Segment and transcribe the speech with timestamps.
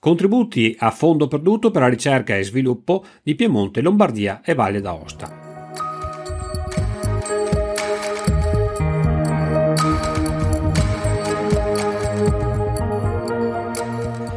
[0.00, 5.46] Contributi a fondo perduto per la ricerca e sviluppo di Piemonte, Lombardia e Valle d'Aosta.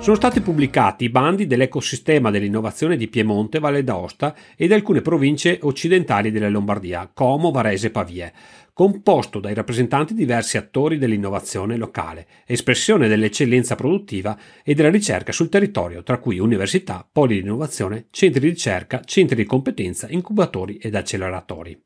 [0.00, 5.60] Sono stati pubblicati i bandi dell'ecosistema dell'innovazione di Piemonte, Valle d'Aosta e di alcune province
[5.62, 8.32] occidentali della Lombardia, Como, Varese e Pavie,
[8.74, 15.48] composto dai rappresentanti di diversi attori dell'innovazione locale, espressione dell'eccellenza produttiva e della ricerca sul
[15.48, 20.96] territorio, tra cui università, poli di innovazione, centri di ricerca, centri di competenza, incubatori ed
[20.96, 21.80] acceleratori.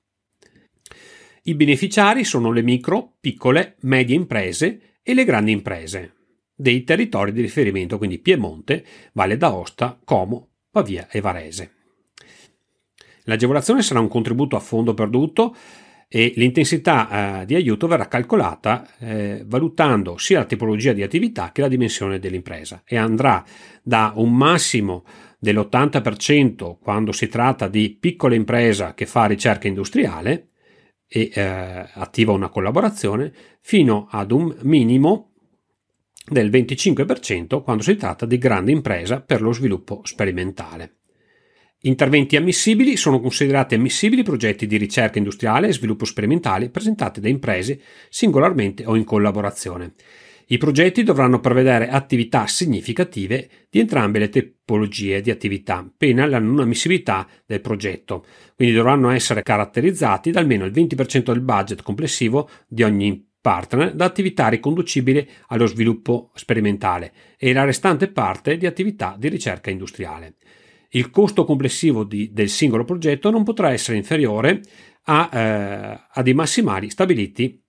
[1.42, 6.14] I beneficiari sono le micro, piccole, medie imprese e le grandi imprese
[6.54, 11.72] dei territori di riferimento, quindi Piemonte, Valle d'Aosta, Como, Pavia e Varese.
[13.24, 15.54] L'agevolazione sarà un contributo a fondo perduto
[16.10, 21.60] e l'intensità eh, di aiuto verrà calcolata eh, valutando sia la tipologia di attività che
[21.60, 23.44] la dimensione dell'impresa e andrà
[23.82, 25.04] da un massimo
[25.38, 30.48] dell'80% quando si tratta di piccola impresa che fa ricerca industriale
[31.06, 35.32] e eh, attiva una collaborazione fino ad un minimo
[36.26, 40.97] del 25% quando si tratta di grande impresa per lo sviluppo sperimentale.
[41.82, 47.80] Interventi ammissibili sono considerati ammissibili progetti di ricerca industriale e sviluppo sperimentale presentati da imprese
[48.08, 49.92] singolarmente o in collaborazione.
[50.48, 56.58] I progetti dovranno prevedere attività significative di entrambe le tipologie di attività, pena la non
[56.58, 58.24] ammissibilità del progetto,
[58.56, 64.04] quindi dovranno essere caratterizzati da almeno il 20% del budget complessivo di ogni partner da
[64.04, 70.34] attività riconducibili allo sviluppo sperimentale e la restante parte di attività di ricerca industriale.
[70.90, 74.62] Il costo complessivo di, del singolo progetto non potrà essere inferiore
[75.04, 77.62] a, eh, a dei massimali stabiliti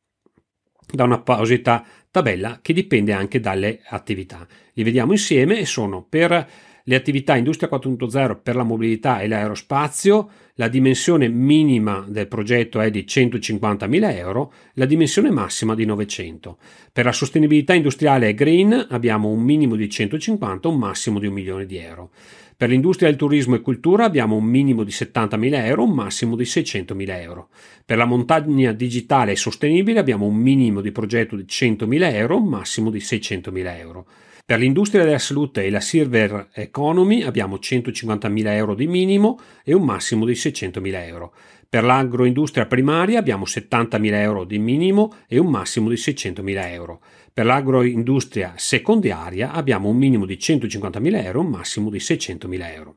[0.92, 4.48] da una apposita tabella che dipende anche dalle attività.
[4.74, 6.50] Li vediamo insieme e sono per
[6.90, 12.90] le attività Industria 4.0 per la mobilità e l'aerospazio, la dimensione minima del progetto è
[12.90, 16.58] di 150.000 euro, la dimensione massima di 900.
[16.92, 21.28] Per la sostenibilità industriale e green abbiamo un minimo di 150 e un massimo di
[21.28, 22.10] un milione di euro.
[22.58, 26.44] Per l'industria del turismo e cultura abbiamo un minimo di 70.000 euro, un massimo di
[26.44, 27.50] 600.000 euro.
[27.86, 32.48] Per la montagna digitale e sostenibile abbiamo un minimo di progetto di 100.000 euro, un
[32.48, 34.08] massimo di 600.000 euro.
[34.50, 39.84] Per l'industria della salute e la silver economy abbiamo 150.000 euro di minimo e un
[39.84, 41.36] massimo di 600.000 euro.
[41.70, 47.00] Per l'agroindustria primaria abbiamo 70.000 euro di minimo e un massimo di 600.000 euro.
[47.32, 52.96] Per l'agroindustria secondaria abbiamo un minimo di 150.000 euro e un massimo di 600.000 euro.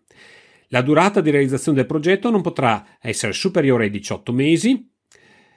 [0.69, 4.91] La durata di realizzazione del progetto non potrà essere superiore ai 18 mesi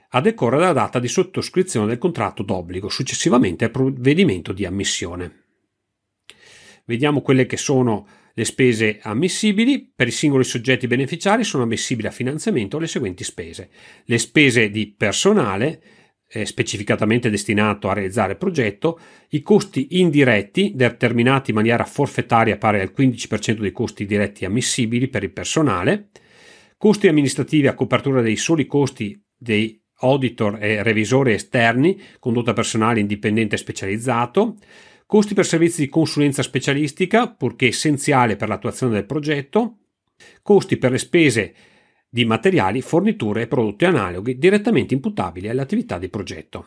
[0.09, 5.44] a decorrere dalla data di sottoscrizione del contratto d'obbligo, successivamente al provvedimento di ammissione.
[6.85, 9.91] Vediamo quelle che sono le spese ammissibili.
[9.94, 13.69] Per i singoli soggetti beneficiari sono ammissibili a finanziamento le seguenti spese.
[14.06, 15.81] Le spese di personale,
[16.28, 22.81] eh, specificatamente destinato a realizzare il progetto, i costi indiretti determinati in maniera forfettaria pari
[22.81, 26.09] al 15% dei costi diretti ammissibili per il personale,
[26.78, 33.56] costi amministrativi a copertura dei soli costi dei auditor e revisori esterni, condotta personale indipendente
[33.56, 34.57] e specializzato,
[35.05, 39.77] costi per servizi di consulenza specialistica, purché essenziale per l'attuazione del progetto,
[40.41, 41.53] costi per le spese
[42.09, 46.65] di materiali, forniture e prodotti analoghi direttamente imputabili alle attività di progetto.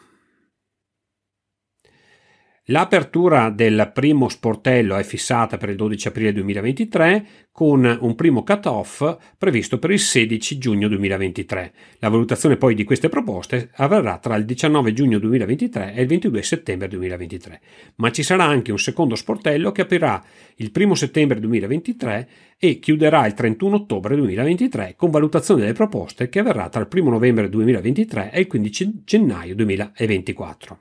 [2.71, 9.17] L'apertura del primo sportello è fissata per il 12 aprile 2023 con un primo cut-off
[9.39, 11.73] previsto per il 16 giugno 2023.
[12.01, 16.43] La valutazione poi di queste proposte avverrà tra il 19 giugno 2023 e il 22
[16.43, 17.61] settembre 2023.
[17.95, 20.23] Ma ci sarà anche un secondo sportello che aprirà
[20.57, 22.29] il 1 settembre 2023
[22.59, 27.09] e chiuderà il 31 ottobre 2023 con valutazione delle proposte che avverrà tra il 1
[27.09, 30.81] novembre 2023 e il 15 gennaio 2024.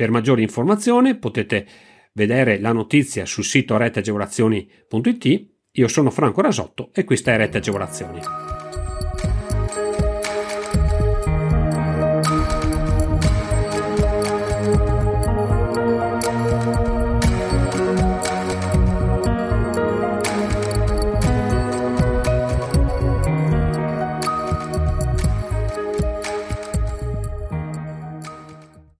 [0.00, 1.66] Per maggiori informazioni potete
[2.14, 5.46] vedere la notizia sul sito reteagevolazioni.it.
[5.72, 8.59] Io sono Franco Rasotto e questa è Rete Agevolazioni.